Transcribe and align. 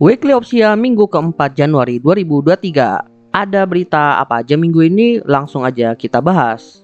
Weekly 0.00 0.32
Opsia 0.32 0.72
Minggu 0.80 1.04
keempat 1.12 1.52
Januari 1.52 2.00
2023 2.00 3.36
Ada 3.36 3.68
berita 3.68 4.16
apa 4.16 4.40
aja 4.40 4.56
minggu 4.56 4.80
ini? 4.80 5.20
Langsung 5.28 5.60
aja 5.60 5.92
kita 5.92 6.24
bahas 6.24 6.80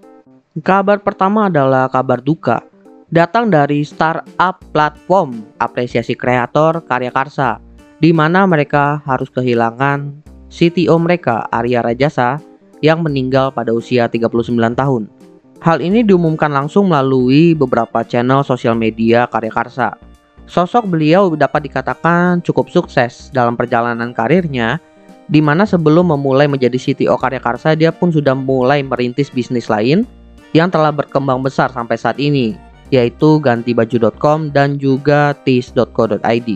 Kabar 0.61 1.01
pertama 1.01 1.49
adalah 1.49 1.89
kabar 1.89 2.21
duka 2.21 2.61
Datang 3.09 3.49
dari 3.49 3.89
startup 3.89 4.61
platform 4.69 5.49
apresiasi 5.57 6.13
kreator 6.13 6.85
karya 6.85 7.09
karsa 7.09 7.57
di 8.05 8.13
mana 8.13 8.45
mereka 8.45 9.01
harus 9.09 9.33
kehilangan 9.33 10.21
CTO 10.53 11.01
mereka 11.01 11.49
Arya 11.49 11.81
Rajasa 11.81 12.37
yang 12.85 13.01
meninggal 13.01 13.49
pada 13.49 13.73
usia 13.73 14.13
39 14.13 14.45
tahun. 14.77 15.09
Hal 15.65 15.81
ini 15.81 16.05
diumumkan 16.05 16.53
langsung 16.53 16.93
melalui 16.93 17.57
beberapa 17.57 18.05
channel 18.05 18.45
sosial 18.45 18.77
media 18.77 19.25
karya 19.33 19.49
karsa. 19.49 19.97
Sosok 20.47 20.87
beliau 20.87 21.35
dapat 21.35 21.67
dikatakan 21.67 22.39
cukup 22.47 22.71
sukses 22.71 23.35
dalam 23.35 23.59
perjalanan 23.59 24.15
karirnya, 24.15 24.79
di 25.27 25.43
mana 25.43 25.67
sebelum 25.67 26.15
memulai 26.15 26.47
menjadi 26.47 26.79
CTO 26.79 27.19
Karya 27.19 27.43
Karsa, 27.43 27.75
dia 27.75 27.91
pun 27.91 28.15
sudah 28.15 28.33
mulai 28.39 28.79
merintis 28.87 29.27
bisnis 29.27 29.67
lain 29.67 30.07
yang 30.55 30.71
telah 30.71 30.95
berkembang 30.95 31.43
besar 31.43 31.75
sampai 31.75 31.99
saat 31.99 32.23
ini, 32.23 32.55
yaitu 32.95 33.43
gantibaju.com 33.43 34.55
dan 34.55 34.79
juga 34.79 35.35
tis.co.id. 35.43 36.49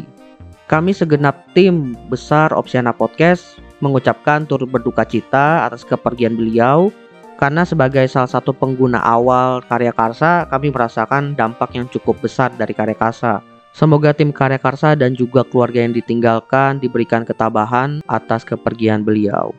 Kami 0.71 0.95
segenap 0.95 1.51
tim 1.51 1.99
besar 2.07 2.55
Opsiana 2.55 2.95
Podcast 2.95 3.59
mengucapkan 3.83 4.47
turut 4.47 4.71
berduka 4.71 5.03
cita 5.03 5.67
atas 5.67 5.83
kepergian 5.83 6.39
beliau 6.39 6.95
karena 7.43 7.67
sebagai 7.67 8.07
salah 8.07 8.31
satu 8.31 8.55
pengguna 8.55 9.03
awal 9.03 9.67
karya 9.67 9.91
Karsa, 9.91 10.47
kami 10.47 10.71
merasakan 10.71 11.35
dampak 11.35 11.75
yang 11.75 11.91
cukup 11.91 12.23
besar 12.23 12.55
dari 12.55 12.71
karya 12.71 12.95
Karsa 12.95 13.50
Semoga 13.71 14.11
tim 14.11 14.35
Karya 14.35 14.59
Karsa 14.59 14.99
dan 14.99 15.15
juga 15.15 15.47
keluarga 15.47 15.81
yang 15.81 15.95
ditinggalkan 15.95 16.83
diberikan 16.83 17.23
ketabahan 17.23 18.03
atas 18.11 18.43
kepergian 18.43 19.07
beliau. 19.07 19.55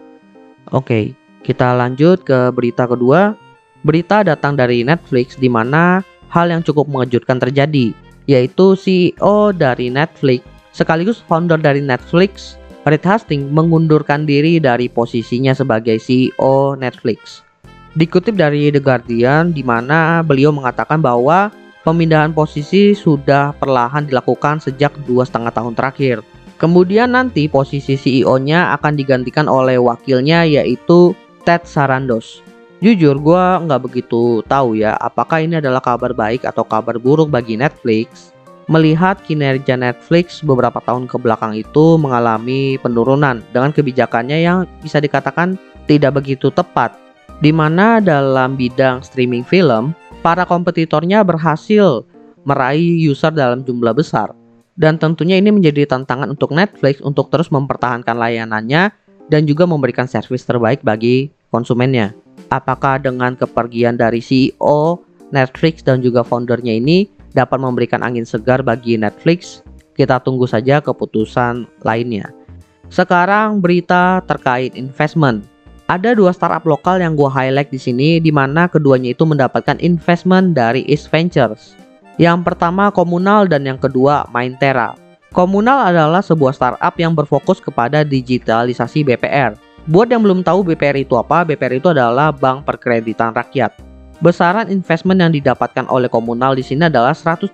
Oke, 0.69 1.15
kita 1.41 1.73
lanjut 1.73 2.21
ke 2.27 2.51
berita 2.51 2.85
kedua. 2.85 3.33
Berita 3.81 4.21
datang 4.21 4.53
dari 4.53 4.85
Netflix 4.85 5.39
di 5.39 5.49
mana 5.49 6.05
hal 6.29 6.53
yang 6.53 6.61
cukup 6.61 6.85
mengejutkan 6.85 7.41
terjadi, 7.41 7.95
yaitu 8.29 8.77
CEO 8.77 9.55
dari 9.55 9.89
Netflix 9.89 10.45
sekaligus 10.71 11.19
founder 11.19 11.59
dari 11.59 11.83
Netflix, 11.83 12.55
Reed 12.87 13.03
Hastings 13.05 13.51
mengundurkan 13.51 14.25
diri 14.25 14.57
dari 14.57 14.89
posisinya 14.89 15.53
sebagai 15.53 15.99
CEO 16.01 16.73
Netflix. 16.79 17.45
Dikutip 17.91 18.39
dari 18.39 18.71
The 18.71 18.79
Guardian 18.79 19.51
di 19.51 19.61
mana 19.67 20.23
beliau 20.23 20.55
mengatakan 20.55 21.03
bahwa 21.03 21.51
Pemindahan 21.81 22.29
posisi 22.29 22.93
sudah 22.93 23.57
perlahan 23.57 24.05
dilakukan 24.05 24.61
sejak 24.61 24.93
dua 25.09 25.25
setengah 25.25 25.49
tahun 25.49 25.73
terakhir. 25.73 26.21
Kemudian 26.61 27.17
nanti 27.17 27.49
posisi 27.49 27.97
CEO-nya 27.97 28.77
akan 28.77 28.93
digantikan 28.93 29.49
oleh 29.49 29.81
wakilnya 29.81 30.45
yaitu 30.45 31.17
Ted 31.41 31.65
Sarandos. 31.65 32.45
Jujur 32.85 33.17
gue 33.17 33.45
nggak 33.65 33.81
begitu 33.81 34.45
tahu 34.45 34.77
ya 34.77 34.93
apakah 35.01 35.41
ini 35.41 35.57
adalah 35.57 35.81
kabar 35.81 36.13
baik 36.13 36.45
atau 36.45 36.61
kabar 36.61 37.01
buruk 37.01 37.33
bagi 37.33 37.57
Netflix. 37.57 38.29
Melihat 38.69 39.17
kinerja 39.25 39.73
Netflix 39.73 40.45
beberapa 40.45 40.77
tahun 40.85 41.09
ke 41.09 41.17
belakang 41.17 41.57
itu 41.57 41.97
mengalami 41.97 42.77
penurunan 42.77 43.41
dengan 43.49 43.73
kebijakannya 43.73 44.45
yang 44.45 44.69
bisa 44.85 45.01
dikatakan 45.01 45.57
tidak 45.89 46.21
begitu 46.21 46.53
tepat. 46.53 46.93
Di 47.41 47.49
mana 47.49 47.97
dalam 47.97 48.53
bidang 48.53 49.01
streaming 49.01 49.41
film, 49.41 49.97
para 50.21 50.45
kompetitornya 50.45 51.25
berhasil 51.25 52.05
meraih 52.45 53.09
user 53.09 53.33
dalam 53.33 53.65
jumlah 53.65 53.93
besar. 53.93 54.33
Dan 54.77 54.97
tentunya 54.97 55.37
ini 55.37 55.51
menjadi 55.51 55.85
tantangan 55.85 56.31
untuk 56.31 56.55
Netflix 56.55 57.03
untuk 57.03 57.27
terus 57.29 57.51
mempertahankan 57.51 58.15
layanannya 58.15 58.89
dan 59.27 59.41
juga 59.45 59.67
memberikan 59.67 60.07
servis 60.07 60.47
terbaik 60.47 60.81
bagi 60.81 61.29
konsumennya. 61.51 62.15
Apakah 62.49 62.97
dengan 62.97 63.35
kepergian 63.35 63.99
dari 63.99 64.23
CEO 64.23 65.03
Netflix 65.29 65.83
dan 65.83 65.99
juga 65.99 66.23
foundernya 66.23 66.77
ini 66.77 67.05
dapat 67.35 67.59
memberikan 67.59 68.01
angin 68.01 68.23
segar 68.23 68.63
bagi 68.63 68.95
Netflix? 68.95 69.61
Kita 69.91 70.23
tunggu 70.23 70.47
saja 70.47 70.79
keputusan 70.79 71.67
lainnya. 71.83 72.31
Sekarang 72.87 73.59
berita 73.59 74.23
terkait 74.23 74.75
investment. 74.75 75.50
Ada 75.91 76.15
dua 76.15 76.31
startup 76.31 76.63
lokal 76.63 77.03
yang 77.03 77.19
gue 77.19 77.27
highlight 77.27 77.67
di 77.67 77.75
sini 77.75 78.23
di 78.23 78.31
mana 78.31 78.71
keduanya 78.71 79.11
itu 79.11 79.27
mendapatkan 79.27 79.75
investment 79.83 80.55
dari 80.55 80.87
East 80.87 81.11
Ventures. 81.11 81.75
Yang 82.15 82.47
pertama 82.47 82.95
Komunal 82.95 83.43
dan 83.51 83.67
yang 83.67 83.75
kedua 83.75 84.23
Mindtera. 84.31 84.95
Komunal 85.35 85.91
adalah 85.91 86.23
sebuah 86.23 86.55
startup 86.55 86.95
yang 86.95 87.11
berfokus 87.11 87.59
kepada 87.59 88.07
digitalisasi 88.07 89.03
BPR. 89.03 89.59
Buat 89.91 90.15
yang 90.15 90.23
belum 90.23 90.47
tahu 90.47 90.63
BPR 90.71 90.95
itu 91.03 91.19
apa, 91.19 91.43
BPR 91.43 91.83
itu 91.83 91.91
adalah 91.91 92.31
Bank 92.31 92.63
Perkreditan 92.63 93.35
Rakyat. 93.35 93.75
Besaran 94.23 94.71
investment 94.71 95.19
yang 95.19 95.35
didapatkan 95.35 95.91
oleh 95.91 96.07
Komunal 96.07 96.55
di 96.55 96.63
sini 96.63 96.87
adalah 96.87 97.11
132 97.11 97.51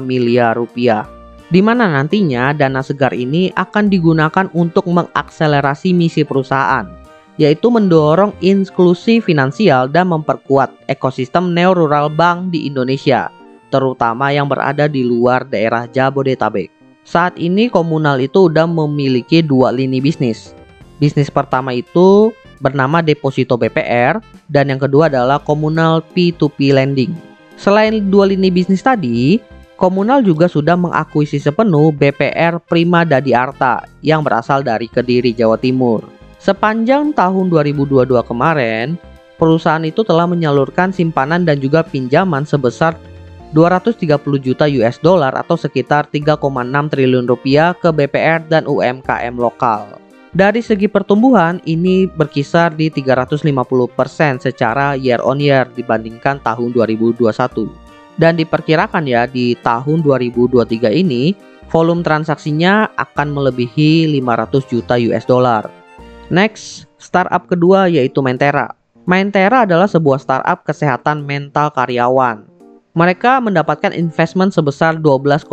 miliar 0.00 0.56
rupiah. 0.56 1.04
Di 1.52 1.60
mana 1.60 1.84
nantinya 1.84 2.56
dana 2.56 2.80
segar 2.80 3.12
ini 3.12 3.52
akan 3.52 3.92
digunakan 3.92 4.48
untuk 4.56 4.88
mengakselerasi 4.88 5.92
misi 5.92 6.24
perusahaan 6.24 7.01
yaitu 7.40 7.72
mendorong 7.72 8.36
inklusi 8.44 9.22
finansial 9.22 9.88
dan 9.88 10.12
memperkuat 10.12 10.72
ekosistem 10.88 11.56
neo-rural 11.56 12.12
bank 12.12 12.52
di 12.52 12.68
Indonesia, 12.68 13.32
terutama 13.72 14.32
yang 14.32 14.48
berada 14.48 14.88
di 14.88 15.00
luar 15.04 15.48
daerah 15.48 15.88
Jabodetabek. 15.88 16.68
Saat 17.02 17.34
ini 17.40 17.66
komunal 17.66 18.22
itu 18.22 18.46
sudah 18.46 18.68
memiliki 18.68 19.42
dua 19.42 19.74
lini 19.74 19.98
bisnis. 19.98 20.54
Bisnis 21.02 21.32
pertama 21.32 21.74
itu 21.74 22.30
bernama 22.62 23.02
Deposito 23.02 23.58
BPR 23.58 24.22
dan 24.46 24.70
yang 24.70 24.78
kedua 24.78 25.10
adalah 25.10 25.42
komunal 25.42 26.04
P2P 26.14 26.70
lending. 26.70 27.10
Selain 27.58 27.90
dua 28.06 28.30
lini 28.30 28.54
bisnis 28.54 28.86
tadi, 28.86 29.42
Komunal 29.82 30.22
juga 30.22 30.46
sudah 30.46 30.78
mengakuisisi 30.78 31.42
sepenuh 31.42 31.90
BPR 31.90 32.62
Prima 32.62 33.02
Dadi 33.02 33.34
Arta 33.34 33.82
yang 33.98 34.22
berasal 34.22 34.62
dari 34.62 34.86
Kediri, 34.86 35.34
Jawa 35.34 35.58
Timur. 35.58 36.21
Sepanjang 36.42 37.14
tahun 37.14 37.54
2022 37.54 38.18
kemarin, 38.26 38.98
perusahaan 39.38 39.86
itu 39.86 40.02
telah 40.02 40.26
menyalurkan 40.26 40.90
simpanan 40.90 41.46
dan 41.46 41.62
juga 41.62 41.86
pinjaman 41.86 42.42
sebesar 42.42 42.98
230 43.54 44.18
juta 44.42 44.66
US 44.66 44.98
dollar 44.98 45.30
atau 45.38 45.54
sekitar 45.54 46.10
3,6 46.10 46.42
triliun 46.90 47.30
rupiah 47.30 47.78
ke 47.78 47.94
BPR 47.94 48.42
dan 48.50 48.66
UMKM 48.66 49.38
lokal. 49.38 50.02
Dari 50.34 50.58
segi 50.66 50.90
pertumbuhan, 50.90 51.62
ini 51.62 52.10
berkisar 52.10 52.74
di 52.74 52.90
350% 52.90 53.46
secara 54.42 54.98
year 54.98 55.22
on 55.22 55.38
year 55.38 55.70
dibandingkan 55.78 56.42
tahun 56.42 56.74
2021. 56.74 57.70
Dan 58.18 58.34
diperkirakan 58.34 59.06
ya 59.06 59.30
di 59.30 59.54
tahun 59.62 60.02
2023 60.02 60.90
ini, 60.90 61.38
volume 61.70 62.02
transaksinya 62.02 62.90
akan 62.98 63.30
melebihi 63.30 64.10
500 64.18 64.66
juta 64.66 64.98
US 64.98 65.22
dollar. 65.22 65.81
Next, 66.30 66.86
startup 67.00 67.50
kedua 67.50 67.90
yaitu 67.90 68.22
Mentera. 68.22 68.76
Mentera 69.02 69.66
adalah 69.66 69.90
sebuah 69.90 70.22
startup 70.22 70.62
kesehatan 70.62 71.26
mental 71.26 71.74
karyawan. 71.74 72.46
Mereka 72.94 73.40
mendapatkan 73.42 73.90
investment 73.90 74.52
sebesar 74.54 75.00
12,8 75.00 75.48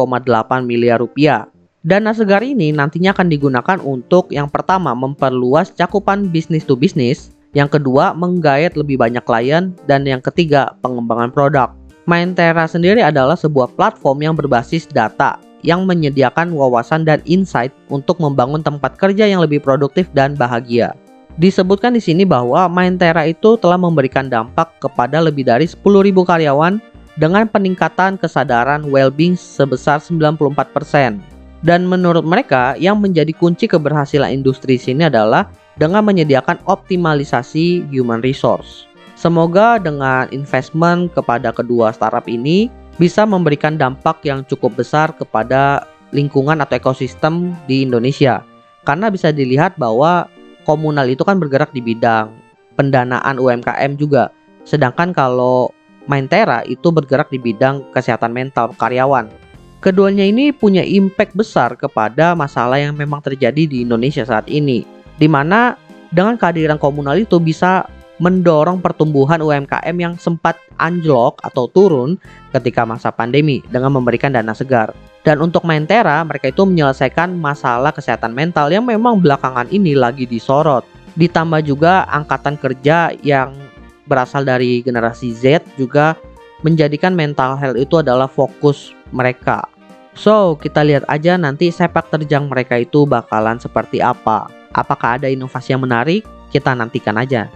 miliar 0.68 1.02
rupiah. 1.02 1.50
Dana 1.82 2.12
segar 2.12 2.44
ini 2.44 2.76
nantinya 2.76 3.16
akan 3.16 3.32
digunakan 3.32 3.78
untuk 3.80 4.30
yang 4.36 4.52
pertama 4.52 4.92
memperluas 4.92 5.72
cakupan 5.72 6.28
bisnis 6.28 6.68
to 6.68 6.76
bisnis, 6.76 7.32
yang 7.56 7.72
kedua 7.72 8.12
menggait 8.12 8.76
lebih 8.76 9.00
banyak 9.00 9.24
klien, 9.24 9.72
dan 9.88 10.04
yang 10.04 10.20
ketiga 10.20 10.76
pengembangan 10.84 11.32
produk. 11.32 11.72
Mindtera 12.04 12.68
sendiri 12.68 13.00
adalah 13.00 13.40
sebuah 13.40 13.72
platform 13.80 14.18
yang 14.20 14.36
berbasis 14.36 14.86
data 14.92 15.40
yang 15.62 15.84
menyediakan 15.88 16.52
wawasan 16.56 17.04
dan 17.04 17.20
insight 17.28 17.74
untuk 17.92 18.20
membangun 18.20 18.64
tempat 18.64 18.96
kerja 18.96 19.28
yang 19.28 19.44
lebih 19.44 19.60
produktif 19.60 20.08
dan 20.16 20.36
bahagia. 20.36 20.96
Disebutkan 21.40 21.96
di 21.96 22.04
sini 22.04 22.28
bahwa 22.28 22.68
Mindtera 22.68 23.24
itu 23.24 23.56
telah 23.56 23.80
memberikan 23.80 24.28
dampak 24.28 24.76
kepada 24.84 25.24
lebih 25.24 25.48
dari 25.48 25.64
10.000 25.64 26.12
karyawan 26.12 26.84
dengan 27.16 27.48
peningkatan 27.48 28.20
kesadaran 28.20 28.88
well-being 28.88 29.40
sebesar 29.40 30.04
94%. 30.04 31.20
Dan 31.60 31.84
menurut 31.88 32.24
mereka, 32.24 32.76
yang 32.80 33.04
menjadi 33.04 33.36
kunci 33.36 33.68
keberhasilan 33.68 34.32
industri 34.32 34.80
sini 34.80 35.12
adalah 35.12 35.52
dengan 35.76 36.08
menyediakan 36.08 36.64
optimalisasi 36.68 37.88
human 37.92 38.24
resource. 38.24 38.88
Semoga 39.20 39.76
dengan 39.76 40.32
investment 40.32 41.12
kepada 41.12 41.52
kedua 41.52 41.92
startup 41.92 42.24
ini, 42.32 42.72
bisa 43.00 43.24
memberikan 43.24 43.80
dampak 43.80 44.22
yang 44.28 44.44
cukup 44.44 44.76
besar 44.76 45.16
kepada 45.16 45.88
lingkungan 46.12 46.60
atau 46.60 46.76
ekosistem 46.76 47.56
di 47.66 47.88
Indonesia. 47.88 48.44
Karena 48.84 49.08
bisa 49.08 49.32
dilihat 49.32 49.80
bahwa 49.80 50.28
komunal 50.68 51.08
itu 51.08 51.24
kan 51.24 51.40
bergerak 51.40 51.72
di 51.72 51.80
bidang 51.80 52.36
pendanaan 52.76 53.40
UMKM 53.40 53.96
juga. 53.96 54.36
Sedangkan 54.68 55.16
kalau 55.16 55.72
Mindtera 56.10 56.66
itu 56.66 56.90
bergerak 56.90 57.30
di 57.30 57.38
bidang 57.38 57.88
kesehatan 57.96 58.34
mental 58.34 58.74
karyawan. 58.76 59.30
Keduanya 59.80 60.28
ini 60.28 60.52
punya 60.52 60.84
impact 60.84 61.38
besar 61.38 61.78
kepada 61.80 62.36
masalah 62.36 62.82
yang 62.82 62.98
memang 62.98 63.24
terjadi 63.24 63.64
di 63.64 63.88
Indonesia 63.88 64.28
saat 64.28 64.50
ini, 64.52 64.84
di 65.16 65.28
mana 65.30 65.80
dengan 66.12 66.36
kehadiran 66.36 66.82
komunal 66.82 67.16
itu 67.16 67.38
bisa 67.40 67.86
mendorong 68.20 68.84
pertumbuhan 68.84 69.40
UMKM 69.40 69.96
yang 69.96 70.14
sempat 70.20 70.60
anjlok 70.76 71.40
atau 71.44 71.72
turun 71.72 72.20
ketika 72.52 72.84
masa 72.84 73.10
pandemi 73.10 73.64
dengan 73.72 73.96
memberikan 73.96 74.36
dana 74.36 74.52
segar. 74.52 74.92
Dan 75.24 75.44
untuk 75.44 75.68
Mentera, 75.68 76.24
mereka 76.24 76.52
itu 76.52 76.64
menyelesaikan 76.64 77.36
masalah 77.36 77.92
kesehatan 77.92 78.32
mental 78.32 78.72
yang 78.72 78.88
memang 78.88 79.20
belakangan 79.20 79.68
ini 79.72 79.96
lagi 79.96 80.24
disorot. 80.24 80.84
Ditambah 81.20 81.64
juga 81.68 82.08
angkatan 82.08 82.56
kerja 82.56 83.12
yang 83.20 83.52
berasal 84.08 84.48
dari 84.48 84.80
generasi 84.80 85.36
Z 85.36 85.64
juga 85.76 86.16
menjadikan 86.64 87.16
mental 87.16 87.56
health 87.56 87.80
itu 87.80 88.00
adalah 88.00 88.28
fokus 88.28 88.92
mereka. 89.12 89.64
So, 90.18 90.60
kita 90.60 90.84
lihat 90.84 91.08
aja 91.08 91.40
nanti 91.40 91.72
sepak 91.72 92.12
terjang 92.12 92.52
mereka 92.52 92.76
itu 92.76 93.08
bakalan 93.08 93.56
seperti 93.62 94.04
apa. 94.04 94.52
Apakah 94.76 95.22
ada 95.22 95.32
inovasi 95.32 95.72
yang 95.72 95.86
menarik? 95.88 96.28
Kita 96.52 96.76
nantikan 96.76 97.16
aja. 97.16 97.48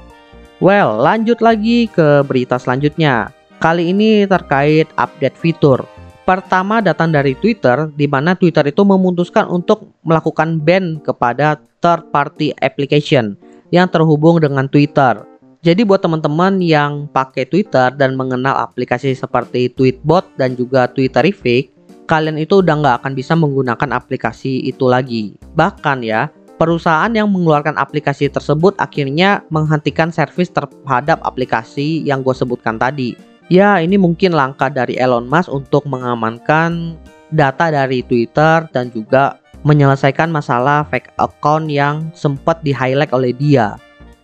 Well, 0.63 0.95
lanjut 1.03 1.43
lagi 1.43 1.91
ke 1.91 2.23
berita 2.23 2.55
selanjutnya. 2.55 3.35
Kali 3.59 3.91
ini 3.91 4.23
terkait 4.23 4.87
update 4.95 5.35
fitur. 5.35 5.83
Pertama 6.23 6.79
datang 6.79 7.11
dari 7.11 7.35
Twitter, 7.35 7.91
di 7.91 8.07
mana 8.07 8.31
Twitter 8.31 8.71
itu 8.71 8.87
memutuskan 8.87 9.51
untuk 9.51 9.91
melakukan 10.07 10.63
ban 10.63 11.03
kepada 11.03 11.59
third 11.83 12.07
party 12.15 12.55
application 12.63 13.35
yang 13.75 13.91
terhubung 13.91 14.39
dengan 14.39 14.71
Twitter. 14.71 15.27
Jadi 15.67 15.83
buat 15.83 15.99
teman-teman 15.99 16.63
yang 16.63 17.11
pakai 17.11 17.43
Twitter 17.43 17.91
dan 17.99 18.15
mengenal 18.15 18.55
aplikasi 18.63 19.19
seperti 19.19 19.67
Tweetbot 19.67 20.31
dan 20.39 20.55
juga 20.55 20.87
Twitterific, 20.87 21.75
kalian 22.07 22.39
itu 22.39 22.63
udah 22.63 22.79
nggak 22.79 22.95
akan 23.03 23.11
bisa 23.11 23.35
menggunakan 23.35 23.91
aplikasi 23.91 24.63
itu 24.63 24.87
lagi. 24.87 25.35
Bahkan 25.59 26.07
ya, 26.07 26.31
perusahaan 26.63 27.11
yang 27.11 27.27
mengeluarkan 27.27 27.75
aplikasi 27.75 28.31
tersebut 28.31 28.79
akhirnya 28.79 29.43
menghentikan 29.51 30.15
servis 30.15 30.47
terhadap 30.47 31.19
aplikasi 31.27 31.99
yang 32.07 32.23
gue 32.23 32.31
sebutkan 32.31 32.79
tadi. 32.79 33.19
Ya, 33.51 33.83
ini 33.83 33.99
mungkin 33.99 34.31
langkah 34.31 34.71
dari 34.71 34.95
Elon 34.95 35.27
Musk 35.27 35.51
untuk 35.51 35.83
mengamankan 35.91 36.95
data 37.35 37.67
dari 37.67 37.99
Twitter 38.07 38.63
dan 38.71 38.87
juga 38.95 39.43
menyelesaikan 39.67 40.31
masalah 40.31 40.87
fake 40.87 41.11
account 41.19 41.67
yang 41.67 42.07
sempat 42.15 42.63
di-highlight 42.63 43.11
oleh 43.11 43.35
dia. 43.35 43.75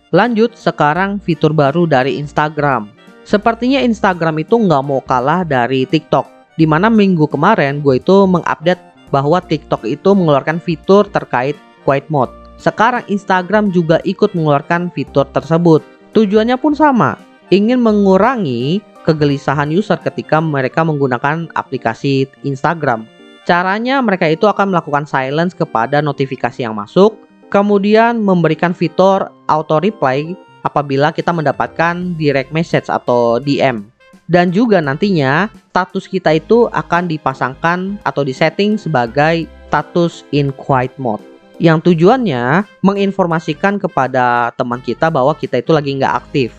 Lanjut, 0.08 0.56
sekarang 0.56 1.20
fitur 1.20 1.52
baru 1.52 1.84
dari 1.84 2.16
Instagram. 2.16 2.88
Sepertinya 3.28 3.84
Instagram 3.84 4.40
itu 4.40 4.56
nggak 4.56 4.82
mau 4.82 5.04
kalah 5.04 5.44
dari 5.44 5.84
TikTok. 5.84 6.56
Di 6.56 6.64
mana 6.64 6.88
minggu 6.88 7.28
kemarin 7.28 7.84
gue 7.84 8.00
itu 8.00 8.24
mengupdate 8.24 9.12
bahwa 9.12 9.44
TikTok 9.44 9.84
itu 9.84 10.16
mengeluarkan 10.16 10.56
fitur 10.58 11.04
terkait 11.04 11.54
quiet 11.84 12.06
mode. 12.12 12.32
Sekarang 12.60 13.00
Instagram 13.08 13.72
juga 13.72 14.04
ikut 14.04 14.36
mengeluarkan 14.36 14.92
fitur 14.92 15.24
tersebut. 15.32 15.80
Tujuannya 16.12 16.60
pun 16.60 16.76
sama, 16.76 17.16
ingin 17.48 17.80
mengurangi 17.80 18.84
kegelisahan 19.08 19.72
user 19.72 19.96
ketika 19.96 20.44
mereka 20.44 20.84
menggunakan 20.84 21.48
aplikasi 21.56 22.28
Instagram. 22.44 23.08
Caranya 23.48 24.04
mereka 24.04 24.28
itu 24.28 24.44
akan 24.44 24.76
melakukan 24.76 25.08
silence 25.08 25.56
kepada 25.56 26.04
notifikasi 26.04 26.60
yang 26.60 26.76
masuk, 26.76 27.16
kemudian 27.48 28.20
memberikan 28.20 28.76
fitur 28.76 29.32
auto 29.48 29.80
reply 29.80 30.36
apabila 30.60 31.16
kita 31.16 31.32
mendapatkan 31.32 32.12
direct 32.20 32.52
message 32.52 32.92
atau 32.92 33.40
DM. 33.40 33.88
Dan 34.30 34.54
juga 34.54 34.78
nantinya 34.78 35.50
status 35.72 36.06
kita 36.06 36.36
itu 36.36 36.70
akan 36.70 37.10
dipasangkan 37.10 37.98
atau 38.06 38.22
disetting 38.22 38.78
sebagai 38.78 39.48
status 39.66 40.22
in 40.30 40.54
quiet 40.54 40.94
mode 41.00 41.29
yang 41.60 41.78
tujuannya 41.84 42.64
menginformasikan 42.80 43.76
kepada 43.76 44.50
teman 44.56 44.80
kita 44.80 45.12
bahwa 45.12 45.36
kita 45.36 45.60
itu 45.60 45.76
lagi 45.76 45.92
nggak 45.92 46.16
aktif. 46.16 46.56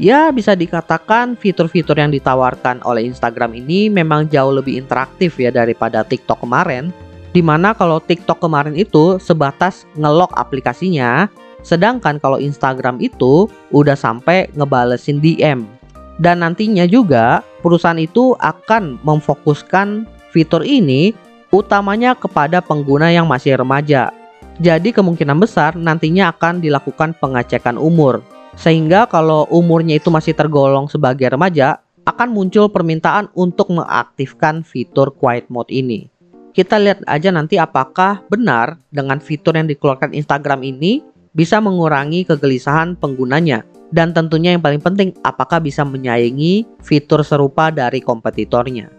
Ya 0.00 0.32
bisa 0.32 0.56
dikatakan 0.56 1.36
fitur-fitur 1.36 2.00
yang 2.00 2.08
ditawarkan 2.08 2.80
oleh 2.88 3.04
Instagram 3.04 3.52
ini 3.52 3.92
memang 3.92 4.24
jauh 4.32 4.56
lebih 4.56 4.80
interaktif 4.80 5.36
ya 5.36 5.52
daripada 5.52 6.00
TikTok 6.00 6.48
kemarin. 6.48 6.90
Di 7.36 7.44
mana 7.44 7.76
kalau 7.76 8.00
TikTok 8.00 8.40
kemarin 8.40 8.72
itu 8.72 9.20
sebatas 9.20 9.84
ngelok 10.00 10.32
aplikasinya, 10.32 11.28
sedangkan 11.60 12.16
kalau 12.16 12.40
Instagram 12.40 13.04
itu 13.04 13.52
udah 13.68 13.98
sampai 13.98 14.48
ngebalesin 14.56 15.20
DM. 15.20 15.68
Dan 16.16 16.40
nantinya 16.40 16.88
juga 16.88 17.44
perusahaan 17.60 18.00
itu 18.00 18.32
akan 18.40 18.96
memfokuskan 19.04 20.08
fitur 20.32 20.64
ini 20.64 21.12
utamanya 21.52 22.16
kepada 22.16 22.64
pengguna 22.64 23.12
yang 23.12 23.28
masih 23.28 23.60
remaja 23.60 24.17
jadi 24.58 24.90
kemungkinan 24.90 25.38
besar 25.38 25.78
nantinya 25.78 26.34
akan 26.34 26.58
dilakukan 26.58 27.14
pengecekan 27.22 27.78
umur. 27.78 28.22
Sehingga 28.58 29.06
kalau 29.06 29.46
umurnya 29.54 30.02
itu 30.02 30.10
masih 30.10 30.34
tergolong 30.34 30.90
sebagai 30.90 31.30
remaja, 31.30 31.78
akan 32.02 32.34
muncul 32.34 32.66
permintaan 32.66 33.30
untuk 33.38 33.70
mengaktifkan 33.70 34.66
fitur 34.66 35.14
quiet 35.14 35.46
mode 35.46 35.70
ini. 35.70 36.10
Kita 36.50 36.74
lihat 36.74 37.06
aja 37.06 37.30
nanti 37.30 37.54
apakah 37.54 38.26
benar 38.26 38.82
dengan 38.90 39.22
fitur 39.22 39.54
yang 39.54 39.70
dikeluarkan 39.70 40.10
Instagram 40.10 40.66
ini 40.66 41.06
bisa 41.30 41.62
mengurangi 41.62 42.26
kegelisahan 42.26 42.98
penggunanya. 42.98 43.62
Dan 43.94 44.10
tentunya 44.10 44.52
yang 44.52 44.60
paling 44.60 44.82
penting, 44.82 45.14
apakah 45.22 45.62
bisa 45.62 45.86
menyaingi 45.86 46.66
fitur 46.82 47.22
serupa 47.22 47.70
dari 47.70 48.02
kompetitornya. 48.02 48.90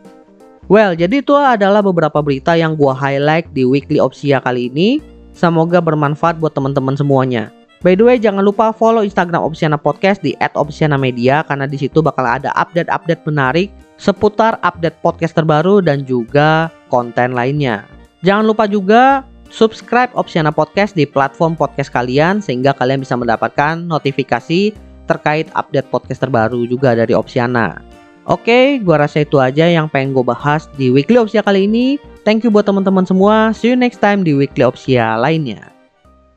Well, 0.71 0.95
jadi 0.95 1.19
itu 1.19 1.35
adalah 1.35 1.83
beberapa 1.83 2.23
berita 2.23 2.55
yang 2.55 2.79
gua 2.79 2.95
highlight 2.95 3.51
di 3.51 3.67
Weekly 3.67 3.99
Opsia 3.99 4.39
kali 4.39 4.71
ini. 4.71 5.18
Semoga 5.39 5.79
bermanfaat 5.79 6.35
buat 6.35 6.51
teman-teman 6.51 6.99
semuanya. 6.99 7.47
By 7.79 7.95
the 7.95 8.03
way, 8.03 8.19
jangan 8.19 8.43
lupa 8.43 8.75
follow 8.75 9.07
Instagram 9.07 9.39
Opsiana 9.39 9.79
Podcast 9.79 10.19
di 10.19 10.35
@opsiana_media 10.35 11.47
karena 11.47 11.63
di 11.63 11.79
situ 11.79 12.03
bakal 12.03 12.27
ada 12.27 12.51
update-update 12.59 13.23
menarik 13.23 13.71
seputar 13.95 14.59
update 14.67 14.99
podcast 14.99 15.39
terbaru 15.39 15.79
dan 15.79 16.03
juga 16.03 16.67
konten 16.91 17.31
lainnya. 17.31 17.87
Jangan 18.19 18.51
lupa 18.51 18.67
juga 18.67 19.23
subscribe 19.47 20.11
Opsiana 20.11 20.51
Podcast 20.51 20.91
di 20.91 21.07
platform 21.07 21.55
podcast 21.55 21.87
kalian 21.87 22.43
sehingga 22.43 22.75
kalian 22.75 22.99
bisa 22.99 23.15
mendapatkan 23.15 23.79
notifikasi 23.79 24.75
terkait 25.07 25.47
update 25.55 25.87
podcast 25.87 26.19
terbaru 26.19 26.67
juga 26.67 26.99
dari 26.99 27.15
Opsiana. 27.15 27.79
Oke, 28.27 28.83
gua 28.83 29.07
rasa 29.07 29.23
itu 29.23 29.39
aja 29.39 29.71
yang 29.71 29.87
pengen 29.87 30.11
gue 30.11 30.27
bahas 30.27 30.67
di 30.75 30.91
Weekly 30.91 31.15
Opsia 31.15 31.39
kali 31.39 31.63
ini. 31.63 31.95
Thank 32.27 32.43
you 32.43 32.51
buat 32.51 32.67
teman-teman 32.67 33.07
semua. 33.07 33.55
See 33.55 33.71
you 33.71 33.77
next 33.79 34.03
time 34.03 34.27
di 34.27 34.35
Weekly 34.35 34.67
Opsia 34.67 35.15
lainnya. 35.17 35.78